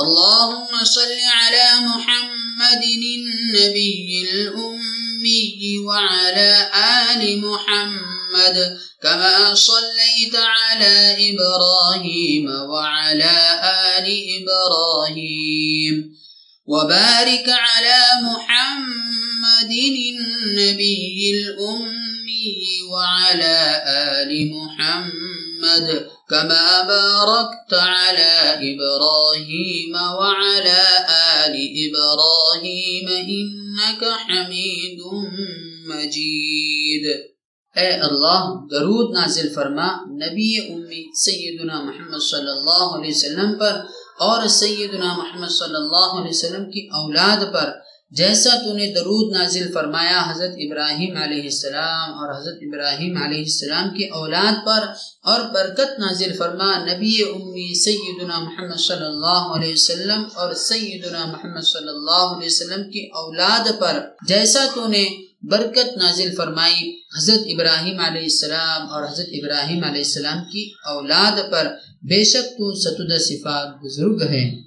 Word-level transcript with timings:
اللهم 0.00 0.84
صل 0.84 1.12
على 1.32 1.86
محمد 1.88 2.84
النبي 2.84 4.28
الأمي 4.32 5.78
وعلى 5.86 6.70
آل 7.10 7.40
محمد 7.40 8.78
كما 9.02 9.54
صليت 9.54 10.34
على 10.34 11.16
إبراهيم 11.32 12.46
وعلى 12.46 13.36
آل 13.96 14.06
إبراهيم 14.36 15.94
وبارك 16.66 17.48
على 17.48 18.00
محمد 18.22 19.72
النبي 19.72 21.30
الأمي 21.34 22.15
وعلى 22.90 23.58
آل 23.86 24.54
محمد 24.54 25.88
كما 26.30 26.82
باركت 26.82 27.74
على 27.74 28.34
إبراهيم 28.68 29.94
وعلى 29.94 30.84
آل 31.40 31.54
إبراهيم 31.86 33.08
إنك 33.30 34.04
حميد 34.04 35.00
مجيد۔ 35.86 37.20
اے 37.76 37.88
اللہ، 37.88 38.44
درود 38.70 39.14
نازل 39.14 39.48
فرما 39.54 39.86
نبی 40.10 40.58
امی 40.58 41.14
سیدنا 41.14 41.82
محمد 41.82 42.22
صلی 42.30 42.50
اللہ 42.50 42.98
علیہ 42.98 43.10
وسلم 43.10 43.58
پر 43.58 43.72
اور 44.18 44.46
سیدنا 44.46 45.16
محمد 45.16 45.48
صلی 45.48 45.76
اللہ 45.76 46.20
علیہ 46.20 46.30
وسلم 46.30 46.70
کی 46.70 46.88
اولاد 46.92 47.52
پر۔ 47.52 47.70
جیسا 48.16 48.50
تو 48.64 48.72
نے 48.72 48.86
درود 48.92 49.36
نازل 49.36 49.72
فرمایا 49.72 50.20
حضرت 50.30 50.54
ابراہیم 50.58 51.16
علیہ 51.22 51.42
السلام 51.42 52.14
اور 52.14 52.40
حضرت 52.40 52.58
ابراہیم 52.62 53.16
علیہ 53.22 53.38
السلام 53.38 53.88
کی 53.96 54.04
اولاد 54.04 54.66
پر 54.66 54.86
اور 55.22 55.40
برکت 55.54 55.98
نازل 55.98 56.32
فرما 56.38 56.70
نبی 56.78 57.22
امی 57.22 57.74
سیدنا 57.74 58.38
محمد 58.38 58.80
صلی 58.80 59.04
اللہ 59.04 59.52
علیہ 59.56 59.72
وسلم 59.72 60.22
اور 60.34 60.54
سیدنا 60.54 61.24
محمد 61.24 61.60
صلی 61.60 61.88
اللہ 61.88 62.26
علیہ 62.36 62.46
وسلم 62.46 62.90
کی 62.90 63.06
اولاد 63.14 63.80
پر 63.80 64.00
جیسا 64.28 64.64
تو 64.74 64.86
نے 64.86 65.04
برکت 65.42 65.96
نازل 65.96 66.34
فرمائی 66.36 67.00
حضرت 67.16 67.40
ابراہیم 67.46 68.00
علیہ 68.00 68.22
السلام 68.22 68.92
اور 68.92 69.02
حضرت 69.02 69.28
ابراہیم 69.32 69.84
علیہ 69.84 70.04
السلام 70.04 70.44
کی 70.44 70.70
اولاد 70.88 71.50
پر، 71.50 71.66
بے 72.02 72.24
شک 72.24 72.58
تو 72.58 72.74
ستد 72.74 73.18
صفات 73.20 73.68
بزرگ 73.84 74.22
ہے 74.22 74.65